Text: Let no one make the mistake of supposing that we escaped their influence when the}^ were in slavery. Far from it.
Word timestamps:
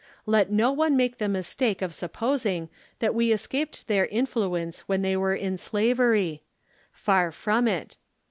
Let 0.25 0.49
no 0.49 0.71
one 0.71 0.97
make 0.97 1.19
the 1.19 1.27
mistake 1.29 1.83
of 1.83 1.93
supposing 1.93 2.69
that 2.97 3.13
we 3.13 3.31
escaped 3.31 3.87
their 3.87 4.07
influence 4.07 4.79
when 4.87 5.03
the}^ 5.03 5.15
were 5.17 5.35
in 5.35 5.59
slavery. 5.59 6.41
Far 6.91 7.31
from 7.31 7.67
it. 7.67 7.97